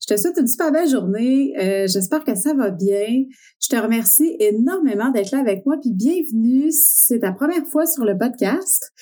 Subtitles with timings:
[0.00, 1.54] Je te souhaite une super belle journée.
[1.58, 3.24] Euh, j'espère que ça va bien.
[3.60, 5.76] Je te remercie énormément d'être là avec moi.
[5.80, 8.92] Puis bienvenue c'est ta première fois sur le podcast.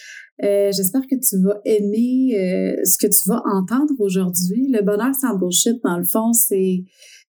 [0.45, 4.69] Euh, j'espère que tu vas aimer euh, ce que tu vas entendre aujourd'hui.
[4.71, 6.85] Le bonheur sans bullshit, dans le fond, c'est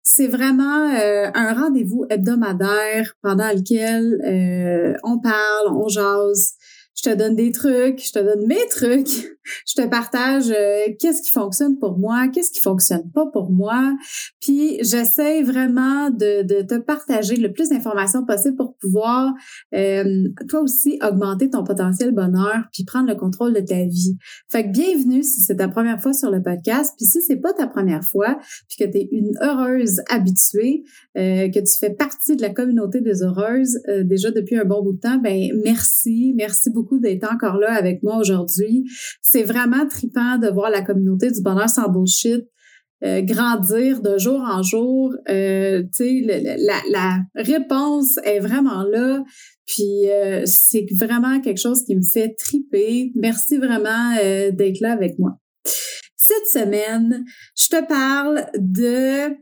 [0.04, 6.56] c'est vraiment un rendez-vous hebdomadaire pendant lequel on parle, on jase,
[6.94, 9.08] je te donne des trucs, je te donne mes trucs,
[9.66, 13.96] je te partage euh, qu'est-ce qui fonctionne pour moi, qu'est-ce qui fonctionne pas pour moi,
[14.40, 19.32] puis j'essaie vraiment de, de, te partager le plus d'informations possible pour pouvoir
[19.74, 24.16] euh, toi aussi augmenter ton potentiel bonheur puis prendre le contrôle de ta vie.
[24.50, 27.52] Fait que bienvenue si c'est ta première fois sur le podcast, puis si c'est pas
[27.52, 28.38] ta première fois,
[28.68, 30.84] puis que tu es une heureuse habituée,
[31.16, 34.92] euh, que tu fais partie de la communauté des heureuses déjà depuis un bon bout
[34.92, 38.84] de temps, ben merci, merci beaucoup d'être encore là avec moi aujourd'hui.
[39.20, 42.44] C'est vraiment tripant de voir la communauté du bonheur sans bullshit
[43.04, 45.12] euh, grandir de jour en jour.
[45.28, 46.56] Euh, tu sais,
[46.88, 49.24] la, réponse est vraiment là.
[49.66, 53.10] Puis euh, c'est vraiment quelque chose qui me fait triper.
[53.16, 54.14] Merci vraiment
[54.52, 55.32] d'être là avec moi.
[56.16, 57.24] Cette semaine,
[57.56, 59.34] je te parle de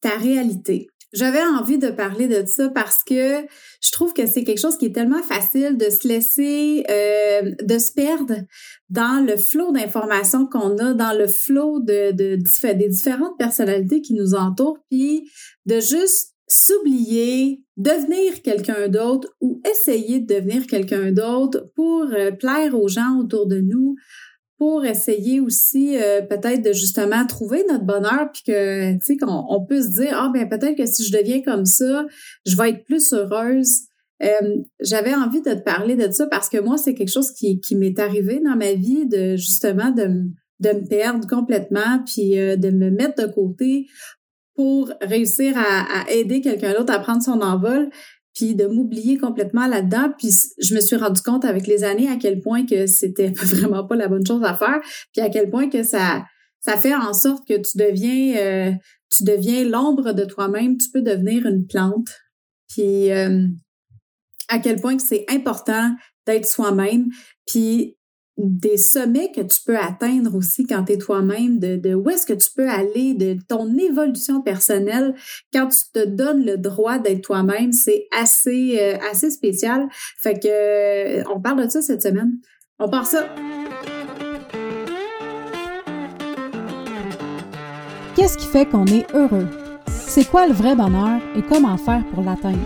[0.00, 0.86] ta réalité.
[1.12, 3.44] J'avais envie de parler de ça parce que
[3.80, 7.78] je trouve que c'est quelque chose qui est tellement facile de se laisser, euh, de
[7.78, 8.34] se perdre
[8.90, 12.36] dans le flot d'informations qu'on a, dans le flot de, de,
[12.72, 15.28] des différentes personnalités qui nous entourent, puis
[15.66, 22.78] de juste s'oublier, devenir quelqu'un d'autre ou essayer de devenir quelqu'un d'autre pour euh, plaire
[22.78, 23.94] aux gens autour de nous,
[24.60, 29.46] pour essayer aussi euh, peut-être de justement trouver notre bonheur puis que tu sais qu'on
[29.48, 32.04] on peut se dire ah ben peut-être que si je deviens comme ça
[32.44, 33.86] je vais être plus heureuse.
[34.22, 37.58] Euh, j'avais envie de te parler de ça parce que moi c'est quelque chose qui,
[37.62, 40.26] qui m'est arrivé dans ma vie de justement de,
[40.60, 43.86] de me perdre complètement puis euh, de me mettre de côté
[44.56, 47.88] pour réussir à, à aider quelqu'un d'autre à prendre son envol
[48.34, 50.12] puis de m'oublier complètement là-dedans.
[50.18, 53.86] Puis je me suis rendu compte avec les années à quel point que c'était vraiment
[53.86, 54.80] pas la bonne chose à faire,
[55.12, 56.24] puis à quel point que ça
[56.60, 58.72] ça fait en sorte que tu deviens euh,
[59.16, 60.76] tu deviens l'ombre de toi-même.
[60.76, 62.08] Tu peux devenir une plante.
[62.68, 63.46] Puis euh,
[64.48, 65.94] à quel point que c'est important
[66.26, 67.08] d'être soi-même.
[67.46, 67.96] Puis
[68.42, 72.26] des sommets que tu peux atteindre aussi quand tu es toi-même, de, de où est-ce
[72.26, 75.14] que tu peux aller, de ton évolution personnelle,
[75.52, 79.88] quand tu te donnes le droit d'être toi-même, c'est assez, euh, assez spécial.
[80.18, 80.48] Fait que
[81.20, 82.32] euh, on parle de ça cette semaine.
[82.78, 83.26] On part ça.
[88.16, 89.46] Qu'est-ce qui fait qu'on est heureux?
[89.88, 92.58] C'est quoi le vrai bonheur et comment faire pour l'atteindre?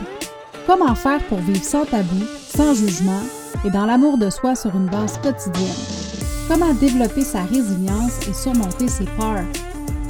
[0.67, 3.21] Comment faire pour vivre sans tabou, sans jugement,
[3.65, 5.75] et dans l'amour de soi sur une base quotidienne.
[6.49, 9.45] Comment développer sa résilience et surmonter ses peurs?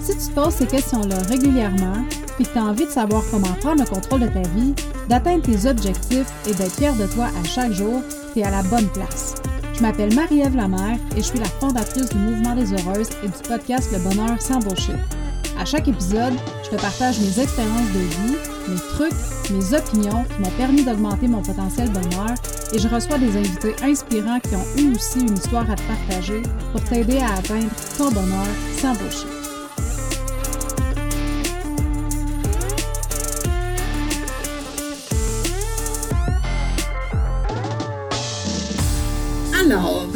[0.02, 2.04] Si tu te poses ces questions-là régulièrement,
[2.36, 4.74] puis que tu as envie de savoir comment prendre le contrôle de ta vie,
[5.08, 8.62] d'atteindre tes objectifs et d'être fier de toi à chaque jour, tu es à la
[8.64, 9.34] bonne place.
[9.72, 13.48] Je m'appelle Marie-Ève Lamère et je suis la fondatrice du Mouvement des Heureuses et du
[13.48, 14.96] podcast Le Bonheur sans bullshit.
[15.58, 16.34] À chaque épisode,
[16.64, 18.36] je te partage mes expériences de vie,
[18.68, 19.12] mes trucs,
[19.50, 22.34] mes opinions qui m'ont permis d'augmenter mon potentiel bonheur
[22.72, 26.42] et je reçois des invités inspirants qui ont eu aussi une histoire à te partager
[26.72, 28.46] pour t'aider à atteindre ton bonheur
[28.78, 29.26] sans bullshit.
[39.60, 40.06] Alors,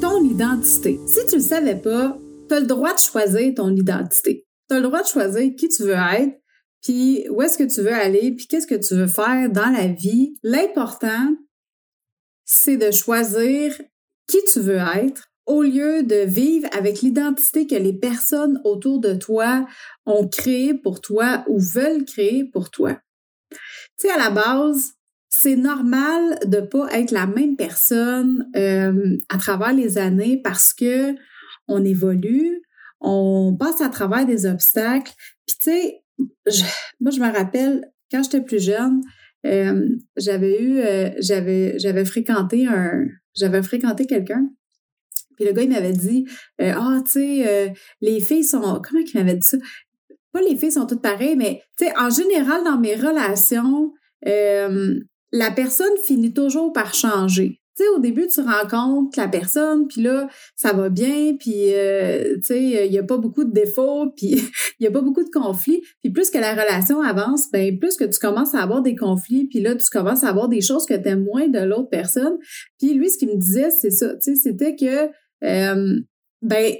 [0.00, 0.98] ton identité.
[1.06, 2.16] Si tu ne le savais pas,
[2.48, 5.68] tu as le droit de choisir ton identité tu as le droit de choisir qui
[5.68, 6.39] tu veux être,
[6.82, 9.86] puis où est-ce que tu veux aller, puis qu'est-ce que tu veux faire dans la
[9.86, 10.34] vie?
[10.42, 11.36] L'important,
[12.44, 13.80] c'est de choisir
[14.26, 19.14] qui tu veux être au lieu de vivre avec l'identité que les personnes autour de
[19.14, 19.66] toi
[20.06, 22.96] ont créée pour toi ou veulent créer pour toi.
[23.50, 23.58] Tu
[23.98, 24.92] sais, à la base,
[25.28, 31.14] c'est normal de pas être la même personne euh, à travers les années parce que
[31.68, 32.62] on évolue,
[33.00, 35.12] on passe à travers des obstacles.
[35.46, 36.02] Puis tu sais,
[37.00, 39.02] moi je me rappelle quand j'étais plus jeune,
[39.46, 44.48] euh, j'avais eu, euh, j'avais, j'avais fréquenté un, j'avais fréquenté quelqu'un.
[45.36, 46.26] Puis le gars il m'avait dit,
[46.60, 49.56] euh, ah tu sais, les filles sont, comment il m'avait dit ça?
[50.32, 53.92] Pas les filles sont toutes pareilles, mais tu sais, en général dans mes relations,
[54.22, 57.59] la personne finit toujours par changer
[57.96, 62.86] au début, tu rencontres la personne, puis là, ça va bien, puis, euh, tu sais,
[62.86, 65.82] il n'y a pas beaucoup de défauts, puis il n'y a pas beaucoup de conflits.
[66.00, 69.46] Puis plus que la relation avance, ben plus que tu commences à avoir des conflits,
[69.46, 72.38] puis là, tu commences à avoir des choses que tu aimes moins de l'autre personne.
[72.78, 75.10] Puis lui, ce qu'il me disait, c'est ça, tu sais, c'était que,
[75.44, 76.00] euh,
[76.42, 76.74] ben,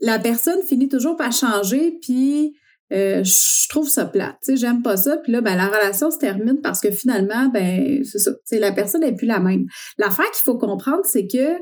[0.00, 2.54] la personne finit toujours par changer, puis
[2.92, 4.36] euh, je trouve ça plat.
[4.42, 5.16] Tu sais, j'aime pas ça.
[5.18, 8.32] Puis là, ben, la relation se termine parce que finalement, ben, c'est ça.
[8.52, 9.66] La personne n'est plus la même.
[9.98, 11.58] L'affaire qu'il faut comprendre, c'est que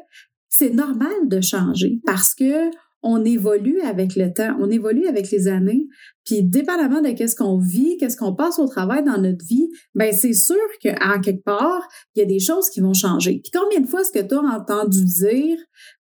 [0.49, 2.71] c'est normal de changer parce que
[3.07, 5.87] on évolue avec le temps, on évolue avec les années,
[6.25, 10.11] puis dépendamment de qu'est-ce qu'on vit, qu'est-ce qu'on passe au travail dans notre vie, ben
[10.11, 13.43] c'est sûr qu'en quelque part, il y a des choses qui vont changer.
[13.45, 15.59] Puis combien de fois est-ce que tu as entendu dire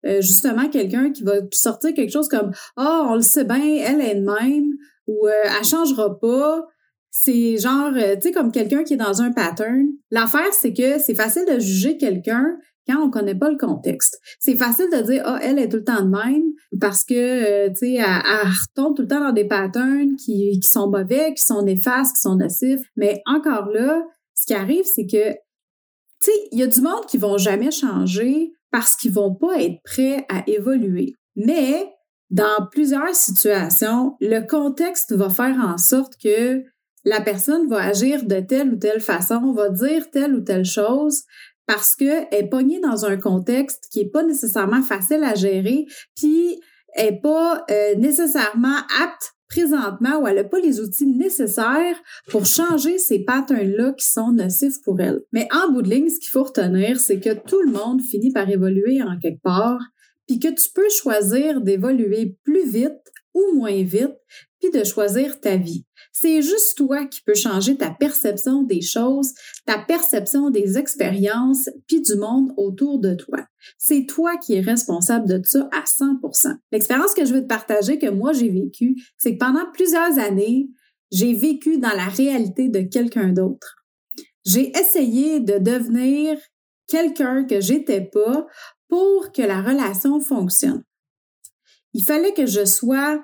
[0.05, 3.57] euh, justement quelqu'un qui va sortir quelque chose comme "Ah, oh, on le sait bien,
[3.57, 4.73] elle est de même"
[5.07, 6.67] ou euh, "Elle changera pas"
[7.11, 9.85] c'est genre, euh, tu sais, comme quelqu'un qui est dans un pattern.
[10.11, 12.57] L'affaire, c'est que c'est facile de juger quelqu'un
[12.87, 14.19] quand on connaît pas le contexte.
[14.39, 16.43] C'est facile de dire ah elle est tout le temps de même
[16.79, 20.69] parce que euh, tu sais elle, retombe tout le temps dans des patterns qui, qui
[20.69, 22.81] sont mauvais, qui sont néfastes, qui sont nocifs.
[22.95, 27.05] Mais encore là, ce qui arrive c'est que tu sais il y a du monde
[27.07, 31.13] qui vont jamais changer parce qu'ils vont pas être prêts à évoluer.
[31.35, 31.93] Mais
[32.31, 36.63] dans plusieurs situations, le contexte va faire en sorte que
[37.03, 41.23] la personne va agir de telle ou telle façon, va dire telle ou telle chose
[41.67, 45.85] parce qu'elle est pognée dans un contexte qui est pas nécessairement facile à gérer,
[46.15, 46.59] puis
[46.93, 51.95] elle n'est pas euh, nécessairement apte présentement ou elle n'a pas les outils nécessaires
[52.29, 55.21] pour changer ces patterns-là qui sont nocifs pour elle.
[55.33, 58.31] Mais en bout de ligne, ce qu'il faut retenir, c'est que tout le monde finit
[58.31, 59.81] par évoluer en quelque part,
[60.31, 63.01] puis que tu peux choisir d'évoluer plus vite
[63.33, 64.15] ou moins vite,
[64.61, 65.85] puis de choisir ta vie.
[66.13, 69.33] C'est juste toi qui peux changer ta perception des choses,
[69.65, 73.39] ta perception des expériences, puis du monde autour de toi.
[73.77, 76.55] C'est toi qui es responsable de ça à 100%.
[76.71, 80.69] L'expérience que je veux te partager que moi j'ai vécue, c'est que pendant plusieurs années,
[81.11, 83.75] j'ai vécu dans la réalité de quelqu'un d'autre.
[84.45, 86.37] J'ai essayé de devenir
[86.87, 88.47] quelqu'un que j'étais pas
[88.91, 90.83] pour que la relation fonctionne.
[91.93, 93.23] Il fallait que je sois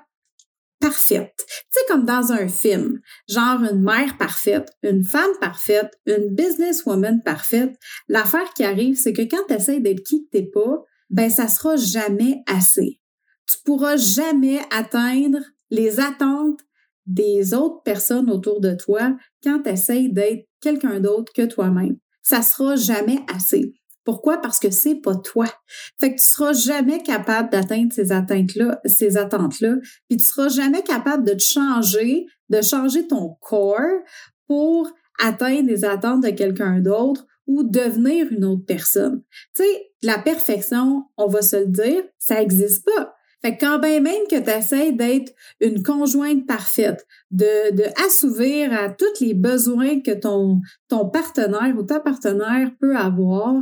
[0.80, 1.34] parfaite.
[1.36, 7.22] Tu sais, comme dans un film, genre une mère parfaite, une femme parfaite, une businesswoman
[7.22, 7.76] parfaite.
[8.08, 11.48] L'affaire qui arrive, c'est que quand tu essaies d'être qui que t'es pas, ben ça
[11.48, 12.98] sera jamais assez.
[13.46, 16.60] Tu pourras jamais atteindre les attentes
[17.04, 21.98] des autres personnes autour de toi quand tu essaies d'être quelqu'un d'autre que toi-même.
[22.22, 23.74] Ça sera jamais assez.
[24.08, 24.40] Pourquoi?
[24.40, 25.44] Parce que c'est pas toi.
[26.00, 29.74] Fait que tu seras jamais capable d'atteindre ces attentes-là, ces attentes-là,
[30.08, 34.00] puis tu seras jamais capable de te changer, de changer ton corps
[34.46, 34.90] pour
[35.22, 39.22] atteindre les attentes de quelqu'un d'autre ou devenir une autre personne.
[39.54, 43.14] Tu sais, la perfection, on va se le dire, ça existe pas.
[43.42, 48.72] Fait que quand bien même que tu essaies d'être une conjointe parfaite, de, de assouvir
[48.72, 53.54] à tous les besoins que ton, ton partenaire ou ta partenaire peut avoir,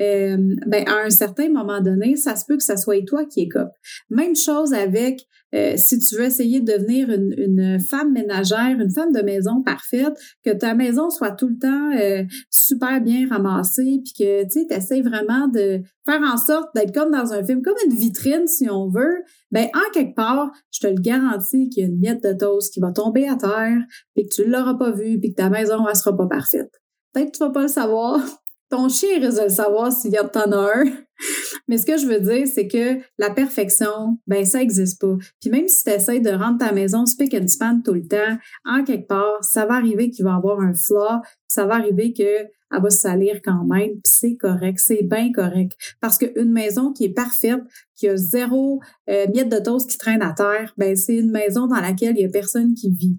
[0.00, 0.36] euh,
[0.66, 3.70] ben à un certain moment donné, ça se peut que ça soit toi qui écope.
[4.10, 8.90] Même chose avec euh, si tu veux essayer de devenir une, une, femme ménagère, une
[8.90, 14.00] femme de maison parfaite, que ta maison soit tout le temps euh, super bien ramassée,
[14.02, 17.76] puis que tu essaies vraiment de faire en sorte d'être comme dans un film, comme
[17.86, 21.86] une vitrine si on veut, ben en quelque part, je te le garantis qu'il y
[21.86, 23.78] a une miette de toast qui va tomber à terre,
[24.14, 26.70] puis que tu l'auras pas vu, puis que ta maison elle sera pas parfaite.
[27.12, 28.20] Peut-être que tu vas pas le savoir,
[28.70, 30.84] ton chien risque de le savoir s'il y a t'en as un.
[31.68, 35.16] Mais ce que je veux dire, c'est que la perfection, ben ça existe pas.
[35.40, 38.38] Puis même si tu essaies de rendre ta maison spick and span tout le temps,
[38.64, 42.48] en quelque part, ça va arriver qu'il va avoir un flaw, ça va arriver que
[42.72, 45.72] elle va se salir quand même, puis c'est correct, c'est bien correct.
[46.00, 47.60] Parce qu'une maison qui est parfaite,
[47.96, 51.66] qui a zéro euh, miette de toast qui traîne à terre, ben c'est une maison
[51.66, 53.16] dans laquelle il y a personne qui vit.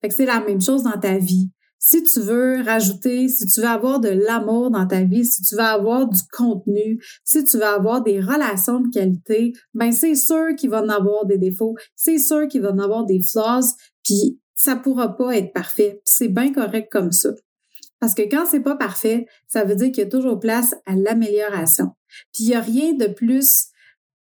[0.00, 3.60] Fait que c'est la même chose dans ta vie si tu veux rajouter, si tu
[3.60, 7.56] veux avoir de l'amour dans ta vie, si tu veux avoir du contenu, si tu
[7.56, 11.76] veux avoir des relations de qualité, ben c'est sûr qu'il va en avoir des défauts,
[11.94, 16.02] c'est sûr qu'il va en avoir des flaws, puis ça pourra pas être parfait.
[16.04, 17.30] C'est bien correct comme ça.
[18.00, 20.94] Parce que quand c'est pas parfait, ça veut dire qu'il y a toujours place à
[20.94, 21.92] l'amélioration.
[22.32, 23.68] Puis il y a rien de plus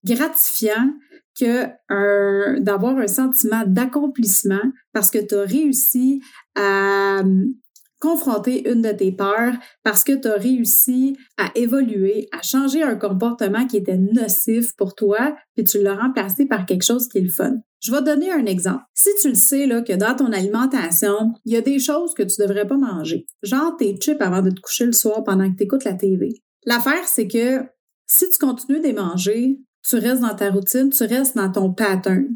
[0.05, 0.93] gratifiant
[1.38, 4.62] que d'avoir un sentiment d'accomplissement
[4.93, 6.21] parce que tu as réussi
[6.55, 7.55] à hum,
[8.03, 9.55] confronter une de tes peurs,
[9.85, 14.97] parce que tu as réussi à évoluer, à changer un comportement qui était nocif pour
[14.97, 17.55] toi, puis tu l'as remplacé par quelque chose qui est le fun.
[17.81, 18.83] Je vais donner un exemple.
[18.93, 22.25] Si tu le sais là, que dans ton alimentation, il y a des choses que
[22.25, 25.57] tu devrais pas manger, genre tes chips avant de te coucher le soir pendant que
[25.57, 26.43] tu écoutes la TV.
[26.67, 27.63] L'affaire, c'est que
[28.09, 31.73] si tu continues de les manger, tu restes dans ta routine, tu restes dans ton
[31.73, 32.27] pattern.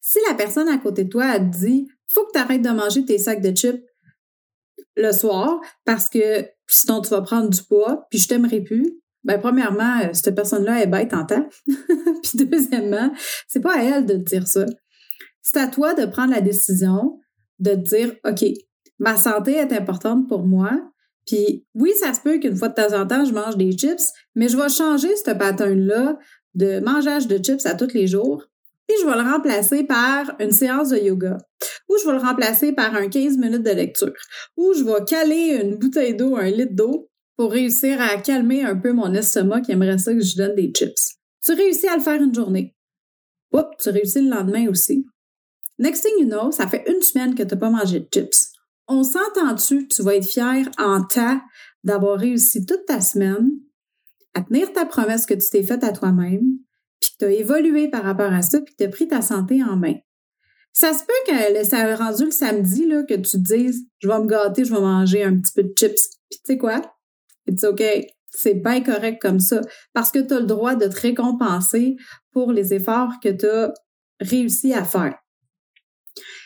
[0.00, 3.04] Si la personne à côté de toi a dit faut que tu arrêtes de manger
[3.04, 3.82] tes sacs de chips
[4.96, 9.38] le soir parce que sinon tu vas prendre du poids, puis je t'aimerai plus, Ben,
[9.38, 11.46] premièrement, euh, cette personne-là est bête en temps.
[11.66, 13.12] Puis deuxièmement,
[13.46, 14.66] c'est pas à elle de te dire ça.
[15.42, 17.20] C'est à toi de prendre la décision
[17.60, 18.44] de te dire, OK,
[18.98, 20.72] ma santé est importante pour moi.
[21.26, 24.10] Puis oui, ça se peut qu'une fois de temps en temps, je mange des chips,
[24.34, 26.18] mais je vais changer ce pattern-là
[26.54, 28.44] de mangeage de chips à tous les jours.
[28.88, 31.38] Et je vais le remplacer par une séance de yoga,
[31.88, 34.12] ou je vais le remplacer par un 15 minutes de lecture,
[34.56, 38.76] ou je vais caler une bouteille d'eau, un litre d'eau pour réussir à calmer un
[38.76, 41.16] peu mon estomac qui aimerait ça que je donne des chips.
[41.44, 42.76] Tu réussis à le faire une journée.
[43.52, 45.06] Oups, tu réussis le lendemain aussi.
[45.78, 48.52] Next thing you know, ça fait une semaine que tu n'as pas mangé de chips.
[48.86, 51.42] On s'entend-tu tu vas être fier en tas
[51.82, 53.50] d'avoir réussi toute ta semaine
[54.34, 56.58] à tenir ta promesse que tu t'es faite à toi-même,
[57.00, 59.20] puis que tu as évolué par rapport à ça, puis que tu as pris ta
[59.20, 59.94] santé en main.
[60.72, 64.08] Ça se peut que ça a rendu le samedi là, que tu te dises Je
[64.08, 66.08] vais me gâter, je vais manger un petit peu de chips.
[66.30, 66.80] Puis tu sais quoi?
[67.46, 67.82] It's OK.
[68.30, 69.60] C'est bien correct comme ça.
[69.92, 71.96] Parce que tu as le droit de te récompenser
[72.30, 73.74] pour les efforts que tu as
[74.20, 75.14] réussi à faire.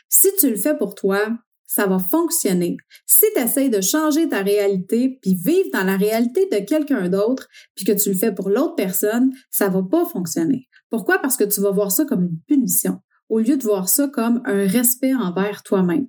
[0.08, 1.20] Si tu le fais pour toi,
[1.66, 2.76] ça va fonctionner.
[3.06, 7.48] Si tu essaies de changer ta réalité puis vivre dans la réalité de quelqu'un d'autre
[7.74, 10.68] puis que tu le fais pour l'autre personne, ça va pas fonctionner.
[10.90, 11.18] Pourquoi?
[11.20, 14.42] Parce que tu vas voir ça comme une punition au lieu de voir ça comme
[14.44, 16.06] un respect envers toi-même.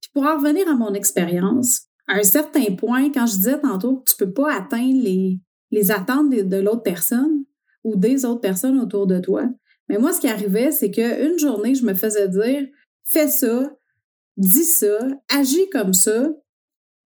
[0.00, 3.98] Puis pour en revenir à mon expérience, à un certain point, quand je disais tantôt
[3.98, 5.38] que tu peux pas atteindre les,
[5.70, 7.44] les attentes de, de l'autre personne
[7.84, 9.48] ou des autres personnes autour de toi,
[9.88, 12.64] mais moi, ce qui arrivait, c'est qu'une journée, je me faisais dire,
[13.04, 13.72] fais ça,
[14.36, 16.28] dis ça, agis comme ça.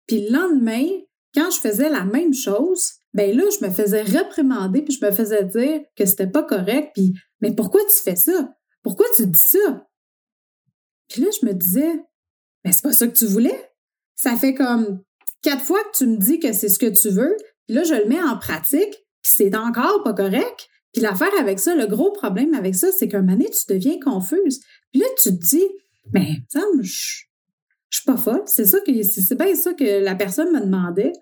[0.07, 0.85] Puis le lendemain,
[1.35, 5.11] quand je faisais la même chose, ben là, je me faisais réprimander, puis je me
[5.13, 8.55] faisais dire que c'était pas correct, puis mais pourquoi tu fais ça?
[8.85, 9.89] Pourquoi tu dis ça?
[11.09, 12.05] Puis là, je me disais,
[12.65, 13.71] mais c'est pas ça que tu voulais.
[14.15, 15.03] Ça fait comme
[15.43, 17.37] quatre fois que tu me dis que c'est ce que tu veux,
[17.67, 20.69] puis là, je le mets en pratique, puis c'est encore pas correct.
[20.93, 24.61] Puis l'affaire avec ça, le gros problème avec ça, c'est qu'un donné, tu deviens confuse.
[24.93, 25.67] Puis là, tu te dis,
[26.13, 27.25] mais ça je,
[27.91, 28.43] je suis pas folle.
[28.47, 31.13] C'est ça que c'est bien ça que la personne me demandait.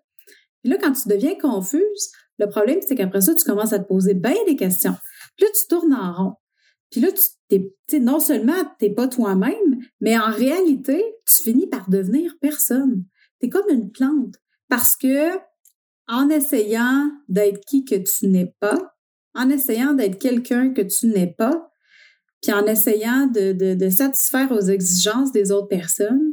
[0.62, 3.86] Puis là, quand tu deviens confuse, le problème, c'est qu'après ça, tu commences à te
[3.86, 4.94] poser bien des questions.
[5.36, 6.34] Puis là, tu tournes en rond.
[6.92, 11.66] Puis là, tu t'es, non seulement tu n'es pas toi-même, mais en réalité, tu finis
[11.66, 13.04] par devenir personne.
[13.40, 14.36] Tu es comme une plante.
[14.68, 15.38] Parce que
[16.06, 18.94] en essayant d'être qui que tu n'es pas,
[19.34, 21.72] en essayant d'être quelqu'un que tu n'es pas,
[22.42, 26.32] puis en essayant de, de, satisfaire aux exigences des autres personnes,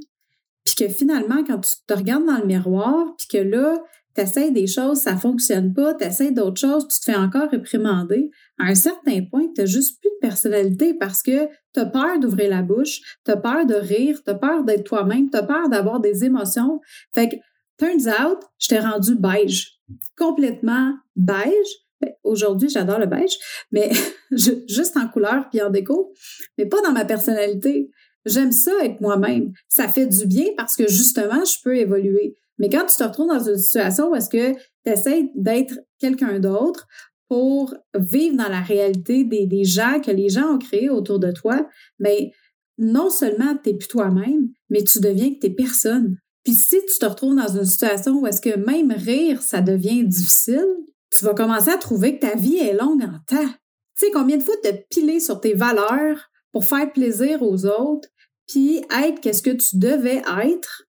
[0.65, 3.81] puis que finalement, quand tu te regardes dans le miroir, puis que là,
[4.19, 7.49] tu essaies des choses, ça fonctionne pas, tu essaies d'autres choses, tu te fais encore
[7.49, 11.85] réprimander, à un certain point, tu n'as juste plus de personnalité parce que tu as
[11.85, 15.37] peur d'ouvrir la bouche, tu as peur de rire, tu as peur d'être toi-même, tu
[15.37, 16.81] as peur d'avoir des émotions.
[17.13, 17.35] Fait que,
[17.77, 19.79] turns out, je t'ai rendu beige,
[20.17, 21.69] complètement beige,
[22.01, 23.37] ben, aujourd'hui, j'adore le beige,
[23.71, 23.91] mais
[24.31, 26.13] juste en couleur puis en déco,
[26.57, 27.89] mais pas dans ma personnalité.
[28.25, 29.53] J'aime ça être moi-même.
[29.69, 32.35] Ça fait du bien parce que justement, je peux évoluer.
[32.59, 36.39] Mais quand tu te retrouves dans une situation où est-ce que tu essaies d'être quelqu'un
[36.39, 36.87] d'autre
[37.29, 41.31] pour vivre dans la réalité des, des, gens que les gens ont créés autour de
[41.31, 41.67] toi,
[41.99, 42.31] mais
[42.77, 46.17] ben, non seulement tu n'es plus toi-même, mais tu deviens que tu personne.
[46.43, 50.03] Puis si tu te retrouves dans une situation où est-ce que même rire, ça devient
[50.05, 50.65] difficile,
[51.11, 53.49] tu vas commencer à trouver que ta vie est longue en temps.
[53.97, 58.09] Tu sais, combien de fois te piler sur tes valeurs pour faire plaisir aux autres,
[58.47, 60.83] puis être qu'est-ce que tu devais être,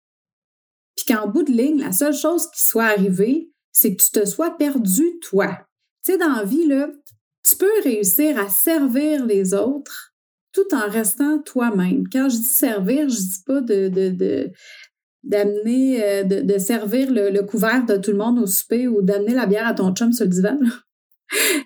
[1.11, 4.57] qu'en bout de ligne, la seule chose qui soit arrivée, c'est que tu te sois
[4.57, 5.57] perdu toi.
[6.03, 6.69] Tu sais, dans la vie,
[7.43, 10.13] tu peux réussir à servir les autres
[10.51, 12.05] tout en restant toi-même.
[12.11, 14.51] Quand je dis servir, je dis pas de, de
[15.23, 19.45] d'amener, euh, de, servir le, couvert de tout le monde au souper ou d'amener la
[19.45, 20.59] bière à ton chum sur le divan.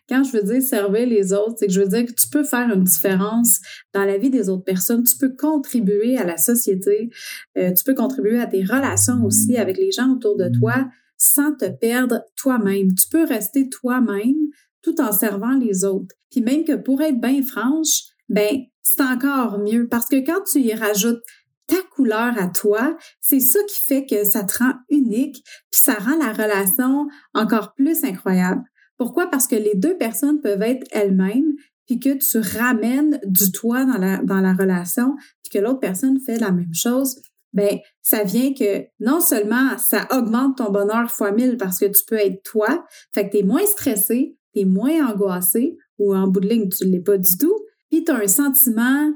[0.09, 2.43] Quand je veux dire servir les autres, c'est que je veux dire que tu peux
[2.43, 3.59] faire une différence
[3.93, 5.03] dans la vie des autres personnes.
[5.03, 7.09] Tu peux contribuer à la société.
[7.57, 10.85] Euh, tu peux contribuer à tes relations aussi avec les gens autour de toi
[11.17, 12.93] sans te perdre toi-même.
[12.95, 14.35] Tu peux rester toi-même
[14.81, 16.13] tout en servant les autres.
[16.29, 20.59] Puis même que pour être bien franche, ben c'est encore mieux parce que quand tu
[20.59, 21.21] y rajoutes
[21.67, 25.93] ta couleur à toi, c'est ça qui fait que ça te rend unique, puis ça
[25.93, 28.63] rend la relation encore plus incroyable.
[29.03, 29.27] Pourquoi?
[29.27, 31.55] Parce que les deux personnes peuvent être elles-mêmes,
[31.85, 36.53] puis que tu ramènes du toi dans la, relation, puis que l'autre personne fait la
[36.53, 37.19] même chose,
[37.51, 42.01] ben ça vient que non seulement ça augmente ton bonheur fois mille parce que tu
[42.07, 46.29] peux être toi, fait que tu es moins stressé, tu es moins angoissé, ou en
[46.29, 47.59] bout de ligne, tu ne l'es pas du tout,
[47.91, 49.11] puis tu as un sentiment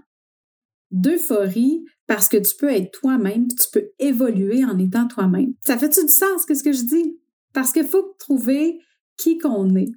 [0.91, 5.53] d'euphorie parce que tu peux être toi-même, tu peux évoluer en étant toi-même.
[5.65, 7.21] Ça fait-tu du sens, que ce que je dis?
[7.53, 8.81] Parce qu'il faut trouver
[9.17, 9.91] qui qu'on est.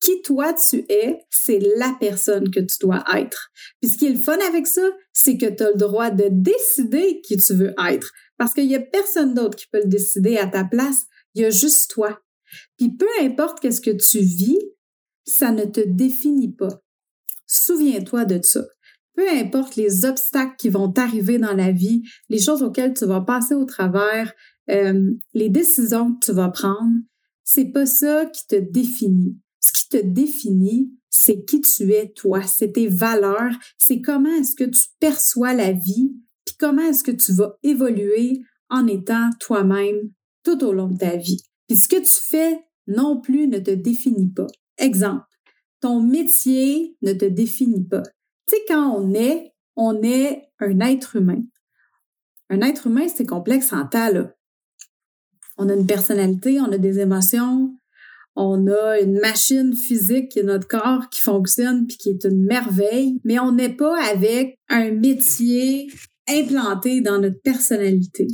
[0.00, 3.50] Qui toi tu es, c'est la personne que tu dois être.
[3.80, 6.24] Puis ce qui est le fun avec ça, c'est que tu as le droit de
[6.28, 8.10] décider qui tu veux être.
[8.36, 11.04] Parce qu'il y a personne d'autre qui peut le décider à ta place.
[11.34, 12.20] Il y a juste toi.
[12.78, 14.58] Puis peu importe qu'est-ce que tu vis,
[15.24, 16.82] ça ne te définit pas.
[17.46, 18.64] Souviens-toi de ça.
[19.14, 23.20] Peu importe les obstacles qui vont t'arriver dans la vie, les choses auxquelles tu vas
[23.20, 24.32] passer au travers,
[24.70, 26.96] euh, les décisions que tu vas prendre,
[27.52, 29.38] c'est pas ça qui te définit.
[29.60, 34.54] Ce qui te définit, c'est qui tu es toi, c'est tes valeurs, c'est comment est-ce
[34.54, 36.14] que tu perçois la vie,
[36.46, 38.40] puis comment est-ce que tu vas évoluer
[38.70, 40.10] en étant toi-même
[40.42, 41.42] tout au long de ta vie.
[41.68, 44.46] Puis ce que tu fais non plus ne te définit pas.
[44.78, 45.26] Exemple,
[45.80, 48.02] ton métier ne te définit pas.
[48.46, 51.42] Tu sais, quand on est, on est un être humain.
[52.48, 54.32] Un être humain, c'est complexe en tas, là.
[55.62, 57.76] On a une personnalité, on a des émotions,
[58.34, 62.42] on a une machine physique qui est notre corps qui fonctionne puis qui est une
[62.42, 65.86] merveille, mais on n'est pas avec un métier
[66.28, 68.26] implanté dans notre personnalité.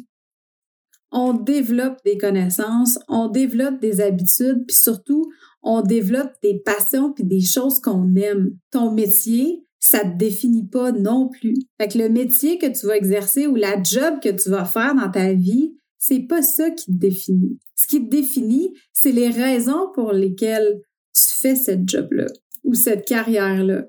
[1.13, 5.31] On développe des connaissances, on développe des habitudes, puis surtout,
[5.63, 8.57] on développe des passions puis des choses qu'on aime.
[8.71, 11.57] Ton métier, ça te définit pas non plus.
[11.79, 14.95] Fait que le métier que tu vas exercer ou la job que tu vas faire
[14.95, 17.59] dans ta vie, c'est pas ça qui te définit.
[17.75, 20.81] Ce qui te définit, c'est les raisons pour lesquelles
[21.15, 22.27] tu fais cette job-là
[22.65, 23.85] ou cette carrière-là.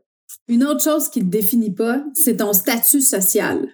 [0.47, 3.67] Une autre chose qui te définit pas, c'est ton statut social.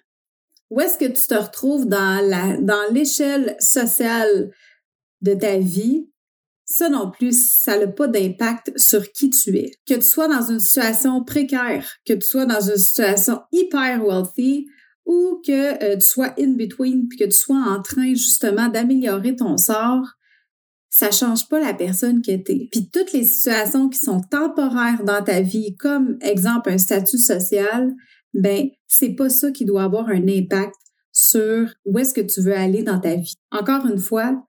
[0.70, 4.51] Où est-ce que tu te retrouves dans la, dans l'échelle sociale
[5.22, 6.10] de ta vie?
[6.65, 9.72] Ça non plus, ça n'a pas d'impact sur qui tu es.
[9.86, 14.68] Que tu sois dans une situation précaire, que tu sois dans une situation hyper wealthy
[15.06, 19.36] ou que euh, tu sois in between puis que tu sois en train justement d'améliorer
[19.36, 20.06] ton sort,
[20.90, 22.70] ça change pas la personne que tu es.
[22.72, 27.94] Puis toutes les situations qui sont temporaires dans ta vie, comme exemple un statut social,
[28.34, 30.76] ben c'est pas ça qui doit avoir un impact
[31.12, 33.36] sur où est-ce que tu veux aller dans ta vie.
[33.52, 34.46] Encore une fois,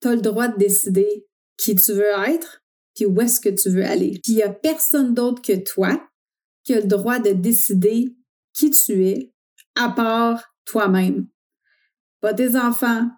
[0.00, 1.26] tu as le droit de décider
[1.56, 2.62] qui tu veux être,
[2.94, 4.20] puis où est-ce que tu veux aller.
[4.22, 6.00] Puis il y a personne d'autre que toi
[6.64, 8.14] qui a le droit de décider
[8.52, 9.32] qui tu es
[9.74, 11.26] à part toi-même.
[12.20, 13.08] Pas tes enfants,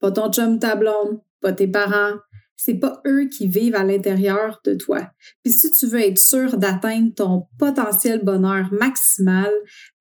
[0.00, 0.78] pas ton chum ta
[1.40, 2.16] pas tes parents.
[2.56, 5.10] C'est pas eux qui vivent à l'intérieur de toi.
[5.42, 9.50] Puis si tu veux être sûr d'atteindre ton potentiel bonheur maximal,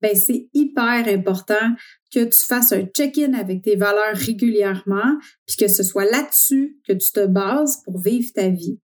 [0.02, 1.76] ben c'est hyper important
[2.14, 6.94] que tu fasses un check-in avec tes valeurs régulièrement, puis que ce soit là-dessus que
[6.94, 8.80] tu te bases pour vivre ta vie.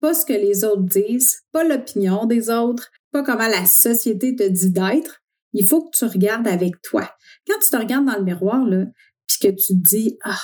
[0.00, 4.46] Pas ce que les autres disent, pas l'opinion des autres, pas comment la société te
[4.46, 5.22] dit d'être.
[5.56, 7.10] Il faut que tu regardes avec toi.
[7.48, 8.84] Quand tu te regardes dans le miroir, là,
[9.26, 10.38] puis que tu te dis, ah,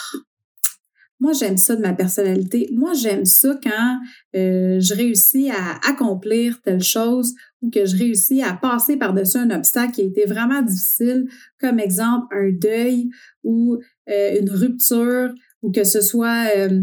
[1.20, 2.68] moi, j'aime ça de ma personnalité.
[2.72, 3.98] Moi, j'aime ça quand
[4.34, 9.50] euh, je réussis à accomplir telle chose ou que je réussis à passer par-dessus un
[9.50, 11.28] obstacle qui a été vraiment difficile,
[11.60, 13.10] comme exemple un deuil
[13.44, 16.80] ou euh, une rupture ou que ce soit euh,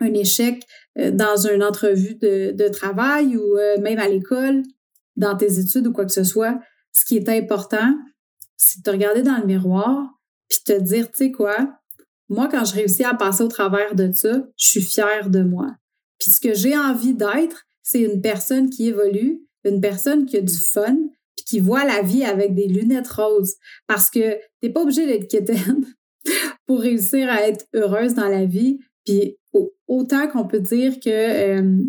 [0.00, 0.62] un échec
[0.96, 4.62] dans une entrevue de, de travail ou même à l'école,
[5.16, 6.58] dans tes études ou quoi que ce soit.
[6.92, 7.94] Ce qui est important,
[8.56, 10.06] c'est de te regarder dans le miroir
[10.48, 11.78] puis te dire, tu sais quoi,
[12.28, 15.74] moi, quand je réussis à passer au travers de ça, je suis fière de moi.
[16.18, 20.40] Puis ce que j'ai envie d'être, c'est une personne qui évolue, une personne qui a
[20.40, 20.96] du fun,
[21.36, 23.54] puis qui voit la vie avec des lunettes roses.
[23.86, 25.86] Parce que t'es pas obligé d'être quétaine
[26.66, 28.78] pour réussir à être heureuse dans la vie.
[29.04, 29.38] Puis
[29.86, 31.82] autant qu'on peut dire que euh,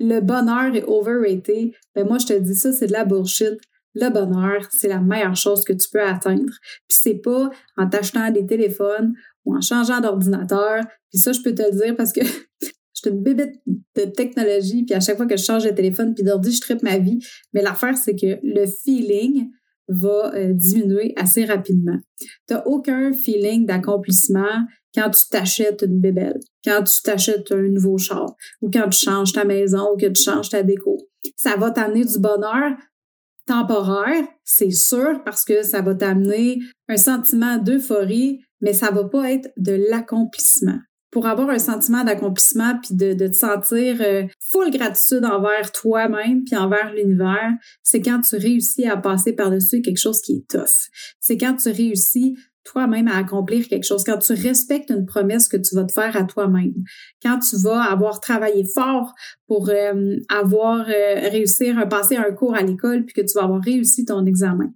[0.00, 3.58] le bonheur est overrated, ben moi je te dis ça, c'est de la bullshit.
[3.94, 6.52] Le bonheur, c'est la meilleure chose que tu peux atteindre.
[6.88, 10.82] Puis c'est pas en t'achetant des téléphones ou en changeant d'ordinateur.
[11.10, 12.24] Puis ça, je peux te le dire parce que
[12.62, 16.14] je suis une bébête de technologie, puis à chaque fois que je change de téléphone
[16.14, 17.18] puis d'ordi, je tripe ma vie.
[17.52, 19.50] Mais l'affaire, c'est que le feeling
[19.88, 21.98] va euh, diminuer assez rapidement.
[22.18, 27.98] Tu n'as aucun feeling d'accomplissement quand tu t'achètes une bébelle, quand tu t'achètes un nouveau
[27.98, 30.98] char, ou quand tu changes ta maison, ou que tu changes ta déco.
[31.36, 32.72] Ça va t'amener du bonheur
[33.52, 39.30] temporaire, c'est sûr, parce que ça va t'amener un sentiment d'euphorie mais ça va pas
[39.30, 40.78] être de l'accomplissement.
[41.10, 46.56] Pour avoir un sentiment d'accomplissement puis de, te sentir euh, full gratitude envers toi-même puis
[46.56, 50.88] envers l'univers, c'est quand tu réussis à passer par-dessus quelque chose qui est tough.
[51.20, 55.56] C'est quand tu réussis toi-même à accomplir quelque chose, quand tu respectes une promesse que
[55.56, 56.74] tu vas te faire à toi-même,
[57.22, 59.12] quand tu vas avoir travaillé fort
[59.46, 63.44] pour euh, avoir euh, réussi à passer un cours à l'école puis que tu vas
[63.44, 64.72] avoir réussi ton examen,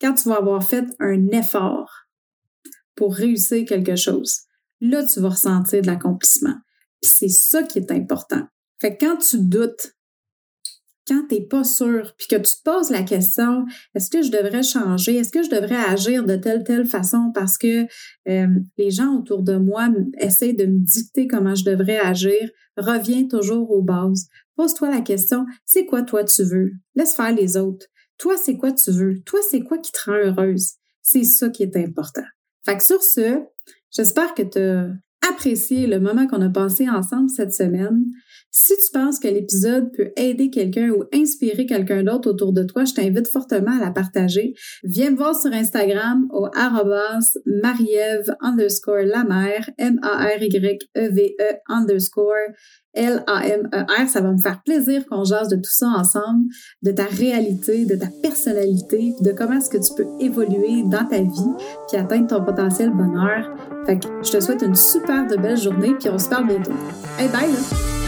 [0.00, 1.90] quand tu vas avoir fait un effort
[2.94, 4.40] pour réussir quelque chose.
[4.80, 6.56] Là, tu vas ressentir de l'accomplissement.
[7.02, 8.46] C'est ça qui est important.
[8.80, 9.94] Fait que quand tu doutes,
[11.10, 13.64] quand tu n'es pas sûr, puis que tu te poses la question,
[13.96, 15.16] est-ce que je devrais changer?
[15.16, 17.86] Est-ce que je devrais agir de telle, telle façon parce que
[18.28, 18.46] euh,
[18.78, 22.48] les gens autour de moi essaient de me dicter comment je devrais agir?
[22.76, 24.28] Reviens toujours aux bases.
[24.54, 26.70] Pose-toi la question, c'est quoi toi tu veux?
[26.94, 27.86] Laisse faire les autres.
[28.16, 29.20] Toi, c'est quoi tu veux?
[29.24, 30.74] Toi, c'est quoi qui te rend heureuse?
[31.02, 32.22] C'est ça qui est important.
[32.64, 33.42] Fait que sur ce,
[33.90, 34.90] j'espère que tu as
[35.28, 38.04] apprécié le moment qu'on a passé ensemble cette semaine.
[38.52, 42.84] Si tu penses que l'épisode peut aider quelqu'un ou inspirer quelqu'un d'autre autour de toi,
[42.84, 44.54] je t'invite fortement à la partager.
[44.82, 52.48] Viens me voir sur Instagram au arrobas marieve underscore la mère, M-A-R-Y-E-V-E -E underscore
[52.94, 54.08] L-A-M-E-R.
[54.08, 56.44] Ça va me faire plaisir qu'on jase de tout ça ensemble,
[56.82, 61.18] de ta réalité, de ta personnalité, de comment est-ce que tu peux évoluer dans ta
[61.18, 61.54] vie
[61.88, 63.56] puis atteindre ton potentiel bonheur.
[63.86, 66.72] Fait que je te souhaite une super de belle journée puis on se parle bientôt.
[67.18, 67.99] Hey, bye là!